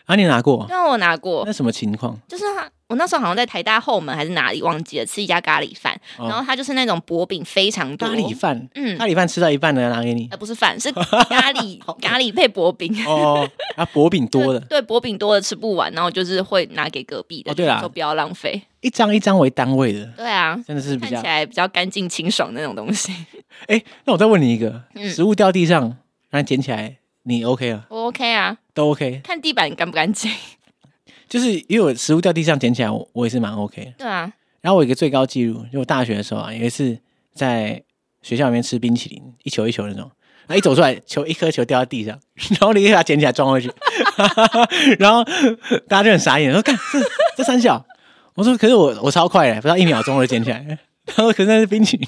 [0.05, 0.63] 啊，你拿过？
[0.67, 1.41] 对啊，我拿过。
[1.47, 2.15] 那什么情况？
[2.27, 2.69] 就是他。
[2.89, 8.07] 我那时候好像在台大后门还是哪里忘记了，吃一家咖喱饭，哦、然后它就是那种薄饼非常多。
[8.07, 10.27] 咖喱饭，嗯，咖喱饭吃到一半呢，拿给你。
[10.31, 10.91] 呃，不是饭，是
[11.29, 12.91] 咖喱，咖喱配薄饼。
[13.05, 17.51] 哦，啊，薄饼多的， 对，薄饼多的吃不完，然后就是会拿给隔壁的。
[17.51, 18.59] 哦，对啦，说不要浪费。
[18.81, 20.03] 一张一张为单位的。
[20.17, 23.13] 对啊，真的是比较看起来比较干净清爽那种东西。
[23.67, 25.95] 哎，那我再问你一个，嗯、食物掉地上，
[26.31, 27.85] 然后捡起来，你 OK 啊？
[27.89, 29.21] 我 OK 啊，都 OK。
[29.23, 30.31] 看地板干不干净。
[31.29, 33.91] 就是因为我食物掉地上捡起来我，我也是蛮 OK 的。
[33.99, 36.97] 对啊，然后我有一个最高纪录，就我大学的时候啊，有一次
[37.35, 37.83] 在
[38.23, 40.09] 学校里面吃冰淇淋，一球一球那种，
[40.47, 42.19] 然后一走出来，球一颗球掉在地上，
[42.59, 43.71] 然后立刻把它捡起来装回去，
[44.97, 45.23] 然后
[45.87, 46.99] 大家就很傻眼，说：“看这
[47.37, 47.85] 这三小。”
[48.33, 52.07] 我说：“可是我我超快的，不到一秒钟我就捡起来。”他说可是那是冰淇淋，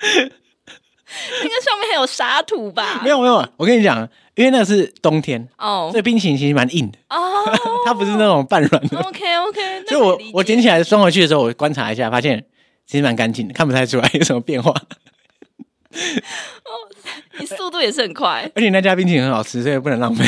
[0.00, 3.00] 那个上面还有沙土吧？
[3.02, 4.08] 没有没有，我跟你讲。
[4.36, 7.18] 因为那个是冬天哦，所以冰淇淋其实蛮硬的哦，
[7.84, 8.98] 它不是那种半软的。
[9.00, 12.44] OK OK，所以我我捡起来装回去的时候，我观察一下，发现
[12.86, 14.70] 其实蛮干净的，看不太出来有什么变化。
[14.70, 16.70] 哦，
[17.40, 20.24] 你速度也是很快， 而且那家冰淇淋很好吃，所以不能浪费。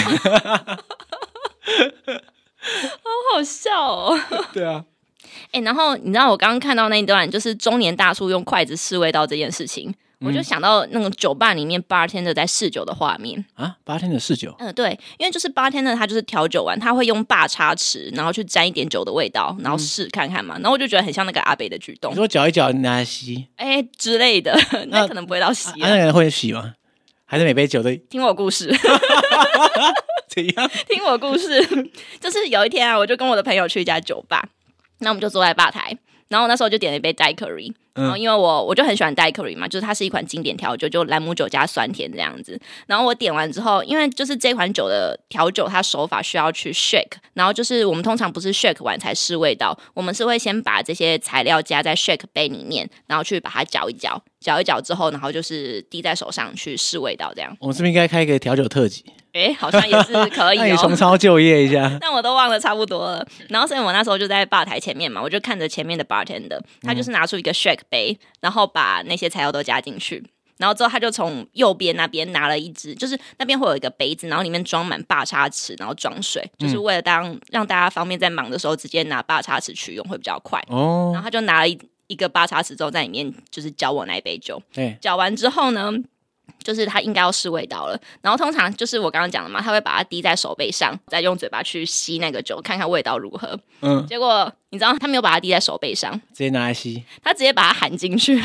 [2.79, 4.18] 好好笑哦。
[4.55, 4.83] 对啊。
[5.53, 9.94] 哎，然后你知道我刚刚看到那一段，就是中年大叔用筷子试味道这件事情。
[10.20, 26.74] 我就想到那个酒吧里面 bartender 在试酒的画面啊，bartender 试酒，嗯，对，因为就是 bartender 他就是调酒完，他会用霸叉匙，然后去沾一点酒的味道，然后试看看嘛，然后我就觉得很像那个阿北的举动，你说搅一搅拿来吸，哎、欸、之类的，那可能不会到吸、啊，那、啊啊、那个人会洗吗？
[27.24, 28.74] 还是每杯酒都 听我故事？
[30.28, 30.70] 怎样？
[30.88, 31.64] 听我故事，
[32.20, 34.48] 就是有一天啊，我就跟我的朋友去一家酒吧，
[34.98, 35.96] 那我们就坐在吧台。
[36.29, 42.61] 然后那时候就点了一杯 Daiquiri，然后因为我我就很喜欢 Daiquiri 嘛，就是它是一款经典调酒，就兰姆酒加酸甜这样子。
[42.87, 57.57] 然后我点完之后，因为就是这款酒的调酒，它手法需要去 shake，然后就是我们通常不是 shake 完才试味道，我们是会先把这些材料加在 shake 杯里面，然后去把它搅一搅，搅一搅之后，然后就是滴在手上去试味道这样。
[57.59, 59.05] 我们是不是应该开一个调酒特辑？
[59.38, 60.62] 哎，好像也是可以 哦。
[60.62, 61.90] 那 你重操旧业一下。
[62.01, 63.27] 但我都忘了差不多了。
[63.48, 70.24] 然后，所以我那时候就在吧台前面嘛，我就看着前面的 bartender，他就是拿出一个 shake 杯，然后把那些材料都加进去。
[70.59, 80.61] 然后之后他就从右边那边拿了一只，就是那边会有一个杯子，然后里面装满霸叉匙，然后装水，就是为了当让大家方便在忙的时候直接拿霸叉匙取用会比较快。
[80.66, 81.12] 哦。
[81.14, 84.61] 然后他就拿了一一个霸叉匙之后在里面就是搅我那一杯酒。
[84.72, 84.98] 对。
[85.01, 85.92] 搅完之后呢？
[86.62, 93.58] 就是他应该要试味道了，然后通常就是我刚刚讲的嘛，他会把它滴在手背上，再用嘴巴去吸那个酒，看看味道如何。
[93.80, 98.37] 嗯，结果你知道他没有把它滴在手背上，直接拿来吸，他直接把它含进去，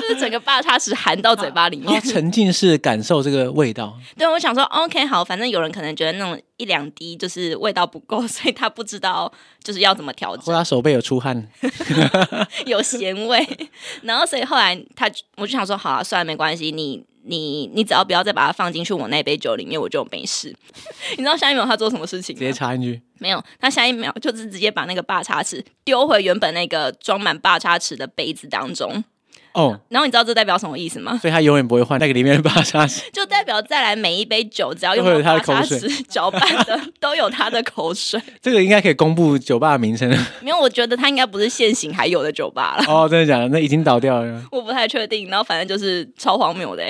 [0.00, 3.96] 就是整个八叉匙含到嘴巴里面，沉浸式感受这个味道。
[4.16, 9.30] 对，我想说，OK，好，反正有人可能觉得那种一两滴就是味道不够， 所以他不知道
[9.62, 10.46] 就是要怎么调整。
[10.46, 11.46] 或他手背有出汗，
[12.66, 13.46] 有咸味，
[14.02, 17.04] 然后所以后来他我就想说，好啊，算了，没关系，你。
[17.24, 20.54] 你你只要不要再把它放进去我那杯酒里面，我就没事。
[21.12, 22.34] 你知道下一秒他做什么事情？
[22.34, 23.00] 直接插进去？
[23.18, 29.04] 没有，他下一秒就是直接把那个霸叉匙丢回原本那个装满霸叉匙的杯子当中。
[29.54, 31.18] 哦，然后你知道这代表什么意思吗？
[31.20, 38.18] 所以他永远不会换那个里面的霸叉匙， 就代表再来每一杯酒，只要用霸叉匙搅拌的， 都有他的口水。
[38.40, 40.08] 这个应该可以公布酒吧的名称。
[40.40, 42.84] 没有，我觉得他应该不是现行还有的酒吧了。
[42.88, 43.48] 哦，真的假的？
[43.48, 44.42] 那已经倒掉了。
[44.50, 45.28] 我不太确定。
[45.28, 46.82] 然后反正就是超荒谬的。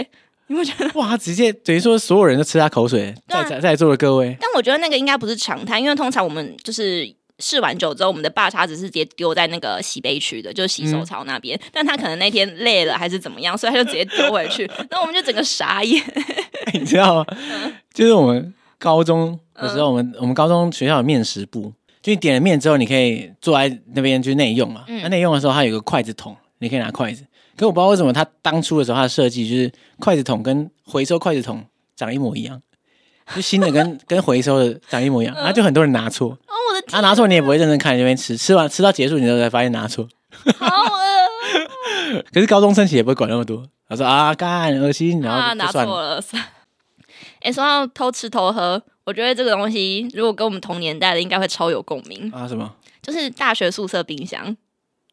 [0.53, 4.37] 你会觉得哇，他直接等于说所有人都吃他口水，啊、在在在座的各位。
[4.39, 11.59] 但我觉得那个应该不是常态，因为通常我们就是试完酒之后，我们的霸叉只是直接丢在那个洗杯区的，就是洗手槽那边。
[11.59, 14.71] 嗯、但他可能那天累了还是怎么样，所以他就直接丢回去。
[14.91, 16.03] 那我们就整个傻眼。
[16.75, 17.27] 你知道吗？
[17.31, 24.85] 嗯、就是我们高中的时候，我们、嗯、我们高中学校有面食部，就你点了面之后，你可以坐在那边就内用嘛。
[24.87, 27.25] 那内、嗯、用的时候，它有个筷子筒，你可以拿筷子。
[27.57, 32.61] 可我不知道为什么他当初的时候，他的设计就是筷子筒跟回收筷子筒长一模一样，
[33.35, 36.31] 就新的跟 跟回收的长一模一样，然后就很多人拿错。
[36.31, 36.91] 哦，我的天！
[36.91, 40.09] 他拿错你也不会认真看，这边吃，吃完吃到结束，你都才发现拿错。
[40.57, 42.23] 好恶！
[42.33, 45.93] 可是高中生其实也不会管那么多，他说啊，干恶心，然后就算了。
[45.93, 46.43] 啊，拿错了，算。
[47.41, 52.49] 哎，说到偷吃偷喝，我觉得这个东西如果跟我们同年代的，应该会超有共鸣啊。
[52.49, 52.75] 什么？
[53.03, 54.57] 就是大学宿舍冰箱。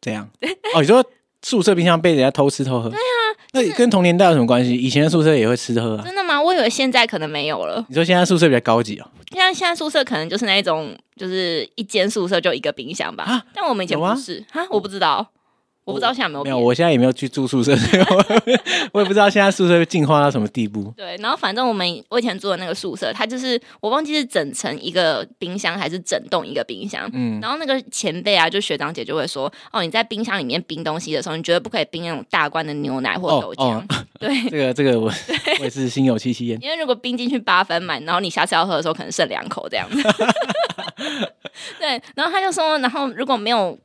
[0.02, 0.30] 怎样？
[0.76, 1.04] 哦，你说
[1.42, 2.90] 宿舍冰箱被人家偷吃偷喝？
[2.90, 3.22] 对啊，
[3.54, 4.74] 那跟同年代有什么关系？
[4.74, 6.04] 以前的宿舍也会吃喝啊？
[6.06, 6.42] 真的吗？
[6.42, 7.86] 我以为现在可能没有了。
[7.90, 9.08] 你说现在宿舍比较高级哦？
[9.32, 13.24] 现在现在宿舍可能就是那一种，就是一间宿舍就一个冰箱吧？
[13.24, 13.44] 啊？
[13.54, 14.66] 但我们以前不是啊？
[14.70, 15.28] 我不知道。
[15.90, 16.44] 我不知道现在有没有。
[16.44, 17.76] 没有，我现在也没有去住宿舍，
[18.94, 20.94] 我也不知道现在宿舍进化到什么地步。
[20.96, 27.10] 对，然后反正我们我以前住的那个宿舍，它就是我忘记是整层一个冰箱还是整栋一个冰箱。
[27.14, 27.40] 嗯。
[27.42, 33.64] 然后那个前辈啊，就学长姐就会说：“哦，你在冰箱里面冰东西的时候，你绝对不可以冰那种大罐的牛奶或豆浆。
[33.64, 35.12] 哦哦” 对，这个这个我
[35.60, 36.60] 我也是心有戚戚焉。
[36.62, 40.02] 因为如果冰进去八分满，然后你下次要喝的时候，可能剩两口这样子。
[41.80, 43.78] 对，然后他就说，然后如果没有。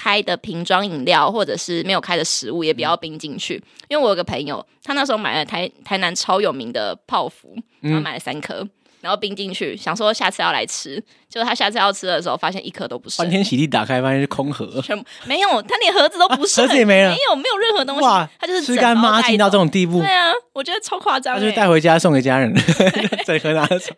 [0.00, 3.56] 开的瓶装饮料，或者是没有开的食物，也不要冰进去。
[3.56, 8.62] 嗯、因为我有个朋友，他那时候买了台台南超有名的泡芙，然后买了三颗。
[8.62, 8.70] 嗯
[9.02, 13.18] 然后冰进去，想说下次要来吃，就他下次要吃的时候，发现一颗都不是。
[13.18, 18.02] 欢天喜地打开，发现是空盒，全部没有，他连盒子都不是，啊、盒子也没了，没有，没有任何东西。
[18.02, 20.00] 哇，他就是吃干抹净到这种地步。
[20.00, 21.38] 对啊，我觉得超夸张。
[21.38, 22.52] 他就带回家送给家人，
[23.24, 23.94] 再喝拿走。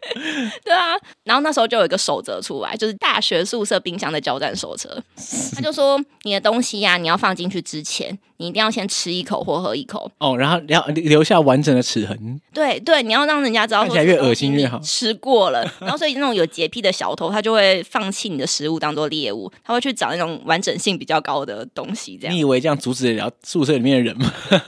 [0.62, 0.92] 对啊，
[1.24, 5.02] 然后那时候就有一个守则出来，就是大学宿舍冰箱的交战守则。
[5.56, 10.10] 他就说，你的东西呀、啊，你要放进去之前，你一定要先吃一口或喝一口。
[10.18, 12.40] 哦，然后要留下完整的齿痕。
[12.52, 14.78] 对对，你要让人家知道，看起来越恶心越好。
[14.80, 22.18] 吃过了，然后所以那种有洁癖的小偷，他就会放弃你的食物当做猎物，他会去找那种完整性比较高的东西。
[22.20, 24.32] 这样，你以为这样阻止得了宿舍里面的人吗？
[24.50, 24.58] 不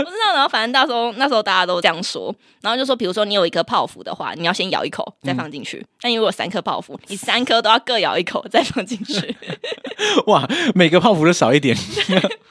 [0.00, 9.36] 知道，然后反正到时候那时候大家都这样说，然后就说，比如说你有一颗泡芙的话，你要先咬一口再放进去；嗯、那你如果有三颗泡芙，你三颗都要各咬一口再放进去。
[10.26, 11.76] 哇，每个泡芙都少一点，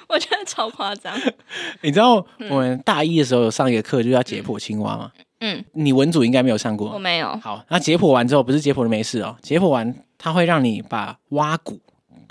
[0.08, 1.13] 我觉得超夸张。
[1.82, 5.12] 你知道我们大一的时候有上一个课就叫解剖青蛙吗？
[5.15, 7.36] 嗯嗯，你文组应该没有上过，我没有。
[7.41, 11.82] 好，那解剖完之后，不是解剖的没事哦，解剖完它会让你把挖骨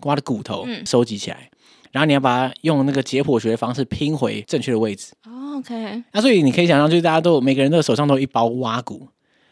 [0.05, 1.59] 挖的骨头收集起来，嗯、
[1.93, 5.13] 然后你要把它用那个解剖学的方式拼回正确的位置。
[5.27, 6.03] 哦，OK。
[6.13, 9.07] 那所以你可以想象，就是大家都每个人的手上都有一包挖骨，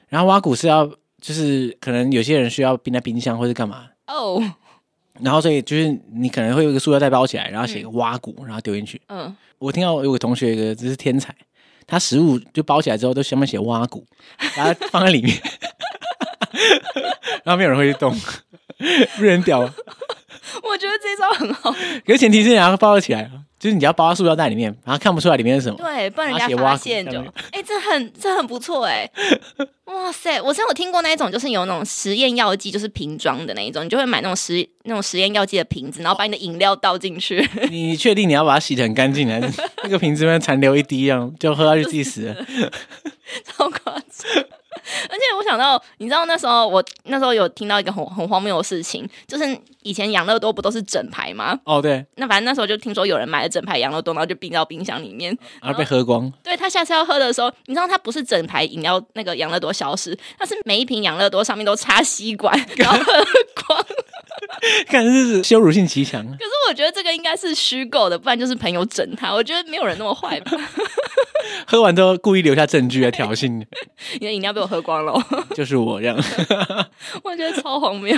[0.09, 0.87] 然后挖骨是要
[1.21, 4.43] 就是可能有些人需要冰在冰箱或者干嘛哦，
[5.21, 8.99] 然后所以就是你可能会有一个塑料袋包起来，然后写个挖骨，然后丢进去。
[9.09, 11.35] 嗯，我听到有个同学一个只是天才。
[11.87, 14.07] 他食物就包起来之后，都下面写挖骨，
[14.57, 15.37] 把它放在里面，
[17.45, 18.13] 然后没有人会去动，
[19.17, 19.61] 不是很屌。
[20.63, 21.73] 我觉得这招很好，
[22.05, 27.21] 可是前提是你要包得起来，就是你要包在塑料袋里面，然后看不出来里面是什么，对，不然人家发现就，
[27.53, 29.09] 哎、欸，这很这很不错哎，
[29.85, 30.41] 哇塞！
[30.41, 37.47] 我之前有听过那一种，就是有那种实验药剂，就是瓶装的那一种，你就会买那种实那种实验药剂的瓶子，然后把你的饮料倒进去。
[37.71, 42.47] 你确定你要把它洗得很干净，还是那个瓶子里面残留一滴，这样就喝下去自己死了？
[43.45, 44.45] 超夸张。
[45.09, 49.45] 而且我想到，你知道那时候我那时候有听到一个很很荒谬的事情，就是
[49.83, 51.59] 以前养乐多不都是整排吗？
[51.65, 52.05] 哦，对。
[52.17, 56.33] 那反正那时候就听说有人买了整排养乐多，然后就冰到冰箱里面，然后被喝光。
[56.43, 63.13] 对，他下次要喝的时候，你知道他不是整排饮料那个养乐多消失，他是每一瓶养乐多上面都插吸管，然后喝
[63.67, 63.87] 光。
[64.89, 66.25] 看这是羞辱性极强。
[66.25, 69.33] 可是我觉得这个应该是虚构的，不然就是朋友整他。
[69.33, 70.53] 我觉得没有人那么坏吧。
[71.67, 73.67] 喝完之后故意留下证据来挑衅你，
[74.21, 75.15] 你的饮料被我喝光了，
[75.55, 76.17] 就是我这样，
[77.23, 78.17] 我觉得超荒谬。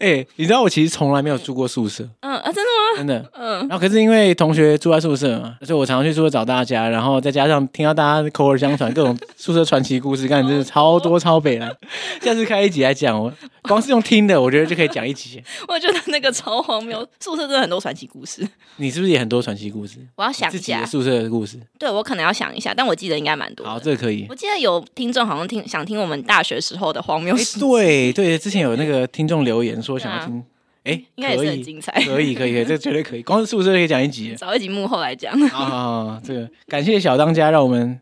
[0.00, 2.98] 哎、欸，你知道我其实从来没有住过宿舍，嗯啊，真的吗？
[2.98, 3.58] 真的，嗯。
[3.68, 11.74] 然后可是因为同学住在宿舍嘛，所以我常常去宿舍找大家，然后再加上听到大家口耳相传各种宿舍传奇故事，感觉真的超多超北了。
[12.22, 15.42] 下次开一集来讲，我光是用听的，我觉得就可以讲一集。
[15.66, 18.46] 我觉得那个超荒谬，宿舍真的很多传奇故事。
[18.76, 19.98] 你是不是也很多传奇故事？
[20.16, 21.58] 我要想一下宿舍的故事。
[21.78, 23.66] 对，我可能要想一下，但我记得应该蛮多。
[23.66, 24.26] 好，这个可以。
[24.28, 27.58] 我记得有听众好像听想听我们大学时候的荒谬事。
[27.58, 30.42] 对对，之前有那个 听众留言说想要听，
[30.84, 31.92] 哎、啊，应该也是很精彩。
[32.04, 33.22] 可以可以可以，这绝对可以。
[33.22, 35.32] 光是宿舍可以讲一集， 找一集幕后来讲。
[35.48, 38.00] 啊，这个感谢小当家，让我们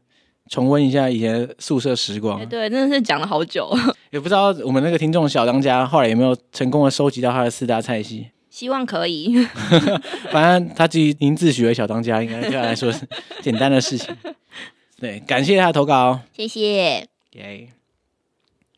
[0.49, 2.39] 重温一下以前宿舍时光。
[2.49, 3.71] 对，真的是讲了好久。
[4.11, 8.29] 也不知道我们那个听众小当家后来有没有成功的收集到他的四大菜系。
[8.57, 9.37] 希望可以，
[10.33, 13.07] 反正他自己您自诩为小当家，应该对他来说是
[13.43, 14.17] 简单的事情。
[14.99, 17.07] 对，感谢他的投稿，谢谢。
[17.33, 17.69] 耶，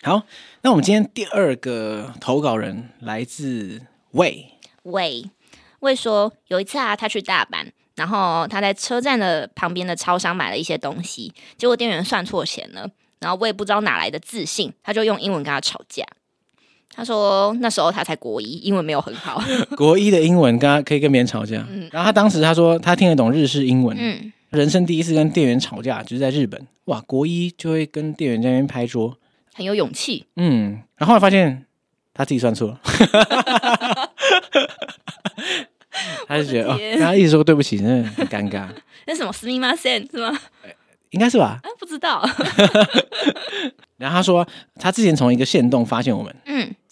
[0.02, 0.24] 好，
[0.62, 4.46] 那我们今天第二个投稿人来自魏
[4.82, 5.30] 魏
[5.78, 16.04] 魏说，有一次啊，他去大阪，然后他在车站的旁边的超商买了一些东西，结果店员算错钱了，然后我也不知道哪来的自信，他就用英文跟他吵架。
[16.95, 19.43] 他说那时候他才国一，英文没有很好。
[19.75, 21.65] 国一的英文跟他可以跟别人吵架。
[21.71, 23.97] 嗯，然后他当时他说他听得懂日式英文。
[23.99, 26.67] 嗯，人生第一次跟店员吵架就是在日本。
[26.85, 29.17] 哇，国一就会跟店员在那边拍桌，
[29.53, 30.25] 很有勇气。
[30.35, 31.65] 嗯，然后后来发现
[32.13, 32.79] 他自己算错了。
[36.27, 38.67] 他就觉得哦，然后一直说对不起，真的很尴尬。
[39.07, 40.37] 那什么すみません是吗？
[41.09, 41.59] 应该是吧？
[41.63, 42.27] 啊，不知道。
[43.97, 44.45] 然后他说，
[44.79, 46.46] 他之前从一个限动发现我们，嗯，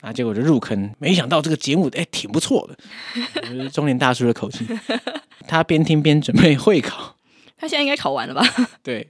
[0.06, 4.64] 啊，结果就入坑，没想到这个节目哎挺不错的，就是中年大叔的口气。
[5.48, 7.16] 他边听边准备会考，
[7.56, 8.42] 他现在应该考完了吧？
[8.84, 9.08] 对。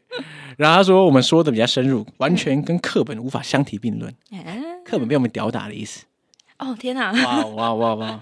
[0.56, 4.10] 然后他说我们说的比较深入，完全跟课本无法相提并论。
[4.30, 4.42] 嗯，
[4.86, 6.06] 课本被我们屌打的意思。
[6.58, 7.12] 哦天哪！
[7.12, 8.20] 哇哇哇哇！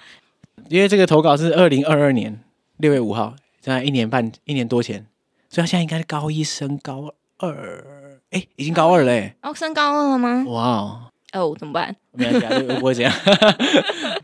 [0.69, 2.41] 因为这个投稿是二零二二年
[2.79, 5.07] 六月五号，在一年半一年多前，
[5.49, 9.37] 所以他现在应该是高一升高二，哎，已经高二了哎。
[9.43, 10.45] 哦，升高二了吗？
[10.49, 11.41] 哇哦！
[11.43, 11.95] 哦，怎么办？
[12.13, 13.13] 没有讲，就不会这样。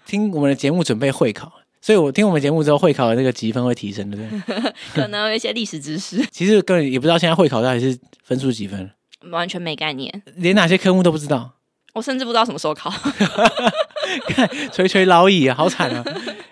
[0.07, 4.73] 听我们的节目准备会考，所以我听我们节目之后，会考的那个积分会提升，对不对？
[4.95, 6.25] 可能有一些历史知识。
[6.33, 8.91] 其实根本也不知道现在会考到底是分数几分，
[9.31, 11.53] 完全没概念，连哪些科目都不知道。
[11.93, 12.91] 我甚至不知道什么时候考。
[14.29, 16.05] 看垂垂老矣啊，好惨啊！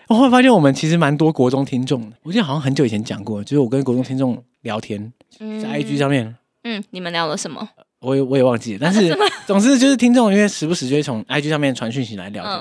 [0.08, 7.68] 我会发现我们其实蛮多国中听众的，我记得好像很久以前讲过，就是我跟国中听众聊天，嗯、在 IG 上面，嗯，你们聊了什么？
[8.00, 12.60] 我也我也忘记了，但是 总之就是听众因为时不时就会从 IG 上面传讯息来聊天，嗯、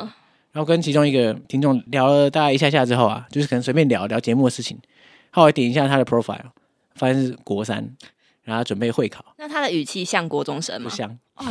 [0.52, 4.78] 然后跟其中一个听众聊了大概一下下之后啊，就是可能随便聊聊节目的事情，
[5.32, 6.40] 后来点一下他的 profile，
[6.96, 7.88] 发现是国三，
[8.44, 10.90] 然后准备会考，那他的语气像国中生吗？
[10.90, 11.10] 不像。
[11.36, 11.46] 哦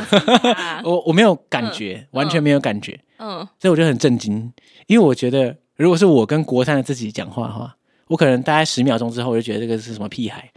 [0.53, 4.51] 啊、 我我没有感觉，嗯、完全没有感觉，嗯，所以我就很震惊，
[4.87, 7.73] 因为我觉得如果是我跟国三的自己讲话的话，
[8.07, 10.51] 我可能大概十秒钟之后我就觉得这个是什么屁孩。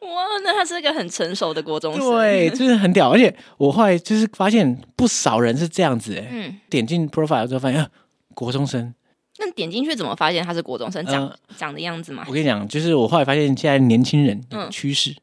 [0.00, 7.88] 哇，那他是一个很成熟的国中生，对，就是很屌，而且我后来就是发现不少人是这样子，哎，嗯，点进 profile 之后发现，啊，
[8.34, 8.94] 国中生。
[9.38, 11.04] 那点进去怎么发现他是国中生？
[11.04, 12.24] 长、呃、长的样子吗？
[12.26, 15.10] 我跟你讲，就是我后来发现现在年轻人趋势。
[15.10, 15.16] 嗯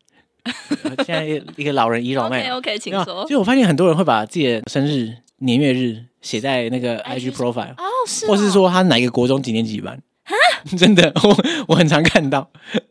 [1.05, 1.23] 现在
[1.55, 3.25] 一个老人倚老卖老 OK，OK，请说。
[3.29, 9.97] 就我发现很多人会把自己的生日、年月日写在那个 IG profile，哦，是，或是说他哪个国中几年级班？
[10.33, 11.37] 哈， 真的，我
[11.69, 12.41] 我很常看到。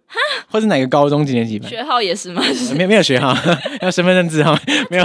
[0.06, 1.68] 哈，或是哪个高中几年级班？
[1.68, 2.42] 学号也是吗？
[2.76, 3.36] 没有没有学号，
[3.80, 4.56] 要身份证字号
[4.90, 5.04] 没有。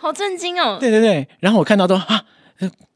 [0.00, 0.78] 好震惊哦！
[0.80, 2.22] 对对对，然后我看到都啊，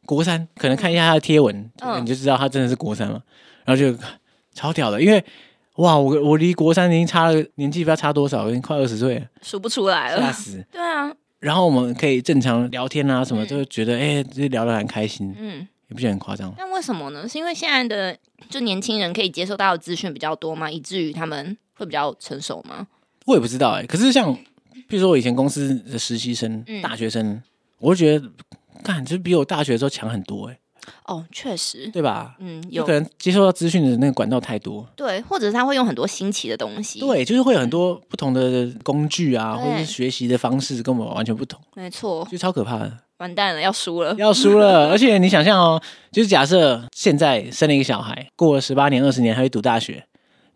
[0.06, 3.20] 国三，可能看一下他的贴文，你就知道他真的是国三了。
[3.64, 3.96] 然后就
[4.54, 5.24] 超屌的，因为。
[5.76, 10.62] 哇，我我离国三已经差了年纪，不知道差多少，已经快二十岁了，数不出来了，吓死！
[10.70, 16.54] 对啊，然后我们可以正常聊天啊，什么就觉得哎，这、嗯欸、聊得很开心，嗯，也不觉得很夸张。
[16.56, 17.28] 那为什么呢？
[17.28, 18.16] 是因为现在的
[18.48, 20.70] 就年轻人可以接受到的资讯比较多吗？
[20.70, 22.86] 以至于他们会比较成熟吗？
[23.26, 23.86] 我也不知道哎、欸。
[23.86, 24.32] 可是像，
[24.88, 27.42] 比如说我以前公司的实习生、嗯、大学生，
[27.78, 28.30] 我就觉得，
[28.82, 30.60] 干，就比我大学的时候强很多哎、欸。
[31.06, 32.34] 哦，确实，对吧？
[32.38, 44.90] 嗯，有可能接收到资讯的那个管道太多，对，或者是他会用很多新奇的东西，对，就是会有很多不同的工具啊，或者是学习的方式跟我们完全不同，没错，就超可怕的，完蛋了，要输了， 要输了。
[44.90, 50.04] 而且你想象哦，就是假设现在生了一个小孩，过了十八年、二十年还会读大学，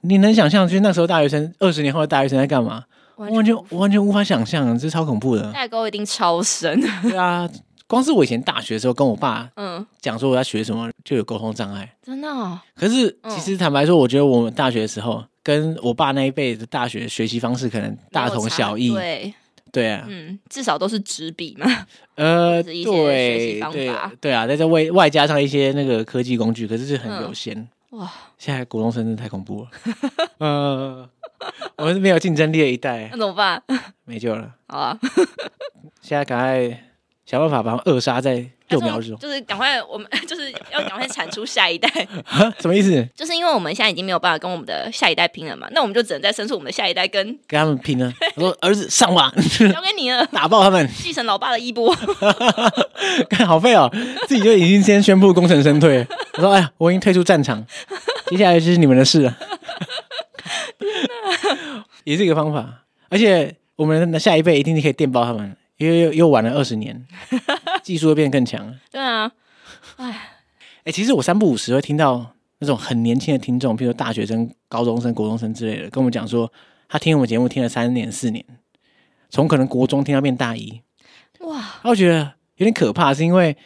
[0.03, 2.85] 你能想象就是那时候大学生，二十年后的大学生在干嘛？
[3.17, 7.49] 完全完全，完全无法想象，这超恐怖的，代沟一定超深，对啊。
[7.87, 9.87] 光是我以前大学的时候跟我爸嗯。
[10.01, 12.61] 讲说我要学什么，就有沟通障碍，真的、哦。
[12.77, 19.35] 可是其实坦白说，我觉得我们大学的时候跟我爸那一辈的大学学习方式可能大同小异，对。
[19.73, 21.67] 对啊，嗯，至少都是纸笔嘛，
[22.15, 23.61] 呃， 对对
[24.21, 27.57] 对啊，在这外外加上一些那个科技工具，可是是很有限、
[27.91, 28.13] 嗯、哇。
[28.39, 29.69] 现在国中生真的太恐怖了，
[30.39, 31.11] 呃，
[31.77, 33.61] 我们是没有竞争力的一代，那怎么办？
[34.05, 34.97] 没救了，好啊，
[36.01, 36.94] 现在赶快。
[37.27, 41.89] 想办法把它扼杀在幼苗之中，就是赶快，我们 就是要赶快产出下一代。
[42.61, 43.07] 什么意思？
[43.15, 48.13] 就是因为我们现在已经没有办法跟我们的下一代拼了嘛，那我们就只能再生出我们的下一代跟跟他们拼了。
[48.37, 49.33] 我说儿子上吧，
[49.73, 51.95] 交给你了，打爆他们，继承老爸的衣钵。
[53.31, 53.91] 看好废哦，
[54.29, 56.07] 自己就已经先宣布功成身退。
[56.35, 57.65] 我说哎呀，我已经退出战场，
[58.29, 59.37] 接下来就是你们的事了。
[62.05, 65.57] 也是一个方法，而且我们的下一辈一定可以电爆他们。
[65.85, 67.07] 因为又又晚了二十年，
[67.83, 68.75] 技术会变得更强了。
[68.91, 69.31] 对啊，
[69.97, 70.31] 哎，
[70.85, 76.51] 哎，其实我三不五时会听到那种很年轻的听众，譬如说大学生、高中生、国中生之类的，跟我们讲说，
[76.89, 78.45] 他听我们节目听了三年、四年，
[79.29, 80.81] 从可能国中听到变大一。
[81.41, 81.81] 哇！
[81.83, 83.57] 我觉得有点可怕，是因为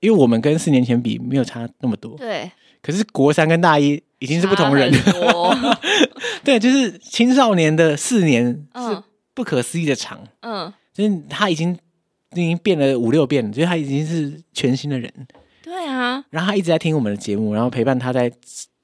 [0.00, 2.16] 因为我们跟四年前比没有差那么多。
[2.16, 2.50] 对。
[2.80, 4.92] 可是国三跟大一已经是不同人。
[6.42, 9.02] 对，就是青少年的四年是
[9.34, 10.26] 不可思议的长。
[10.40, 10.72] 嗯。
[10.92, 11.76] 就是他已经
[12.32, 15.12] 已经变了五六遍了，就是他已经是全新的人。
[15.62, 18.30] 对啊，然后他一直在听我们的节目，然后陪伴他在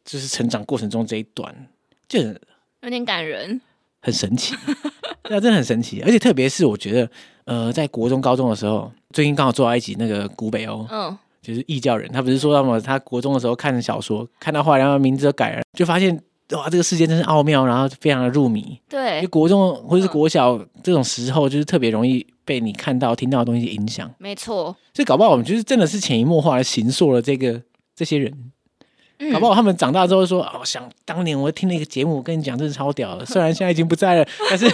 [0.04, 1.54] 就是成长过程中这一段，
[2.08, 2.20] 就
[2.80, 3.60] 有点感人，
[4.00, 4.54] 很神奇。
[5.22, 6.00] 对啊，真的很神奇。
[6.02, 7.10] 而且特别是我觉得，
[7.44, 16.18] 呃，在国中高中的时候，最近刚好做到一集那个古北欧，嗯，就是异教人，他不是说什么他国中的时候看小说，看到后来然后名字都改了，就发现
[16.56, 18.80] 哇，这个世界真是奥妙，然后非常的入迷。
[18.88, 24.10] 对，因为国中或者是国小这种时候，就是特别容易被你看到、听到的东西影响。
[24.18, 27.60] 没错，所以搞不好我们就是真的是潜移默化的形塑了这个
[27.94, 28.50] 这些人。
[29.20, 33.26] 嗯、搞不好他们长大之后说：“哦，想当年我听了一个节目，我跟你讲，真是超屌的。
[33.26, 34.66] 虽然现在已经不在了，但是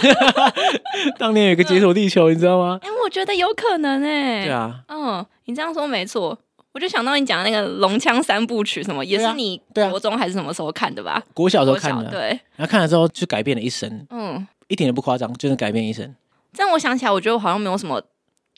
[1.17, 4.45] 当年有一个解锁地球，你知道吗？”哎、欸，我觉得有可能哎、欸。
[4.45, 6.37] 对啊，嗯，你这样说没错。
[6.75, 11.23] 我就想到你讲的那个龙枪三部曲，什么也是你国中还是什么时候看的吧？
[11.33, 12.27] 国小时候看的，对。
[12.57, 16.13] 然后看了之后就改变了一生，嗯，一点都不夸张，就是改变一生。
[16.51, 18.03] 这样我想起来，我觉得我好像没有什么，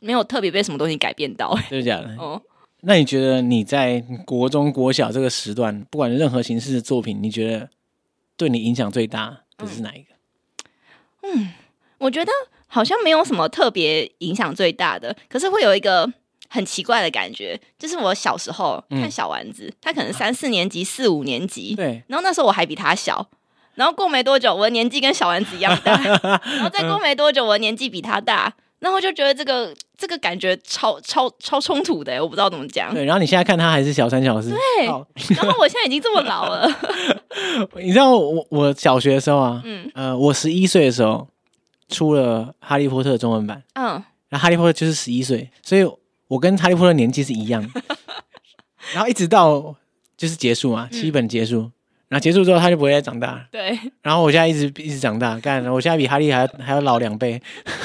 [0.02, 2.16] 没有特别被什么东西改变到、欸，真的假的？
[2.18, 2.42] 哦。
[2.82, 7.70] 那你觉得你在国中、国小这个时段，不管任何形式的作品，你觉得
[8.36, 10.16] 对你影响最大的是哪一个？
[11.22, 11.50] 嗯，
[12.00, 12.32] 我觉得
[12.66, 16.12] 好像没有什么特别影响最大的，可是会有一个
[16.48, 23.28] 很奇怪的感觉，就是我小时候看小丸子，嗯、他可能三四年级、四五年级，对，然后那时候我还比他小，
[23.76, 25.94] 然后过没多久，我的年纪跟小丸子一样大，
[26.44, 28.54] 然后再过没多久，我的年纪比他大。
[28.80, 32.94] 然后就觉得这个这个感觉超超超冲突的，我不知道怎么讲。
[32.94, 34.52] 对，然后你现在看他还是小三小四。
[34.52, 36.70] 对，好然后我现在已经这么老了。
[37.82, 41.28] 你知道我我小学的时候啊，嗯呃，我十一岁的时候
[41.90, 43.86] 出了《哈利波特》中文版，嗯，
[44.30, 45.84] 然后《哈利波特》就是十一岁，所以
[46.28, 47.62] 我跟《哈利波特》年纪是一样。
[48.94, 49.76] 然后一直到
[50.16, 51.62] 就是结束嘛，七本结束。
[51.62, 51.72] 嗯
[52.10, 53.46] 然后结束之后，他就不会再长大。
[53.52, 53.78] 对。
[54.02, 57.42] 然后我现在一直一直长大，干，我现在比哈利还要还要老两倍，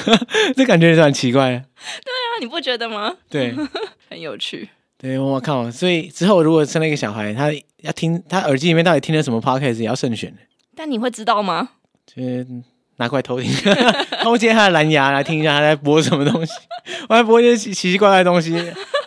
[0.55, 1.49] 这感觉也是很奇怪。
[1.49, 3.13] 对啊，你不觉得吗？
[3.29, 3.53] 对，
[4.09, 4.69] 很有趣。
[4.97, 5.69] 对，我靠！
[5.69, 10.33] 所以之后如果生了一个小孩，他要听他耳机里面到底听了什么 podcast，也要慎选。
[10.73, 11.71] 但你会知道吗？
[12.05, 12.47] 就是
[12.97, 13.51] 拿过来偷听，
[14.21, 16.53] 偷接他的蓝牙来听一下他在播什么东西，
[17.09, 18.51] 我在播一些奇奇怪怪的东西，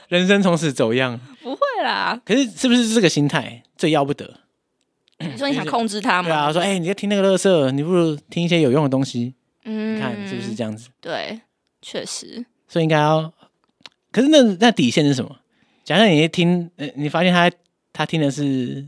[0.09, 1.19] 人生从此走样。
[1.43, 2.21] 不会啦。
[2.25, 4.41] 可是是不是这个心态最要不得？
[5.19, 6.29] 你说你想控制他吗？
[6.29, 9.35] 对啊，说哎、欸，你在听那个乐色，你不如听一些有用的东西。
[9.65, 10.89] 嗯，你看是不是这样子？
[11.01, 11.41] 对，
[11.81, 12.45] 确实。
[12.69, 13.33] 所以应该要，
[14.13, 15.37] 可是那那底线是什么？
[15.85, 17.51] 假设你一听，你发现他
[17.93, 18.87] 他听的是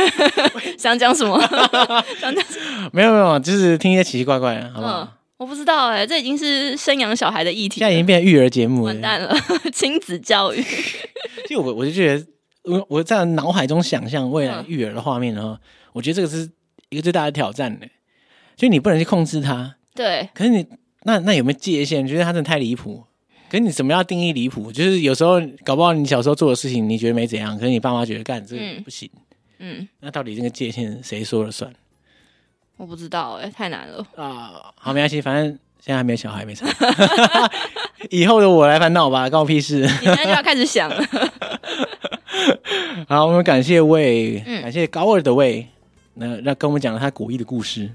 [0.78, 1.40] 想讲什么？
[2.20, 2.90] 想讲什么？
[2.92, 5.00] 没有没有，就是听一些奇奇怪怪的，好不好？
[5.02, 5.08] 嗯、
[5.38, 9.34] 我不知道哎、欸，这已经是生养小孩的议题，现在已经变成育儿节目了，完蛋了，
[9.72, 10.62] 亲子教育。
[10.62, 12.26] 其实我我就觉得。
[12.64, 15.58] 我我在脑海中想象未来育儿的画面，然后、嗯、
[15.94, 16.50] 我觉得这个是
[16.90, 17.86] 一个最大的挑战呢。
[18.56, 20.28] 就你不能去控制他，对。
[20.34, 20.66] 可是你
[21.04, 22.06] 那那有没有界限？
[22.06, 23.06] 觉得他真的太离谱？
[23.50, 24.70] 可是你怎么样定义离谱？
[24.70, 29.10] 就是有时候搞不好你小时候做的事情你觉得没怎样，可是你爸妈觉得干这个不行。
[29.14, 29.20] 嗯。
[29.60, 31.72] 嗯，那到底这个界限谁说了算？
[32.76, 34.72] 我不知道哎、欸，太难了啊。
[34.76, 35.46] 好，没关系，反正
[35.80, 36.64] 现在还没有小孩，没事。
[38.10, 39.80] 以后的我来烦恼吧，关我屁事。
[39.80, 41.04] 你现在就要开始想了。
[43.08, 45.66] 好，我们感谢魏，嗯、感谢高二的魏，
[46.14, 47.90] 那那跟我们讲了他古一的故事。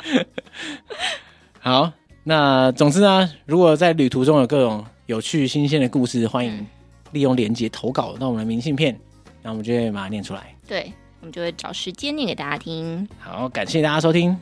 [1.60, 1.92] 好，
[2.28, 6.66] 那总之呢，如果在旅途中有各种有趣新鲜的故事，欢迎
[7.12, 8.94] 利用连接投稿到我们的明信片，
[9.42, 10.54] 那我们就会把它念出来。
[10.66, 13.08] 对，我们就会找时间念给大家听。
[13.18, 14.36] 好，感谢大家收听，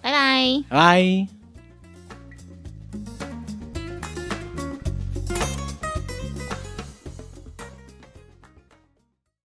[0.00, 1.41] 拜拜，拜拜。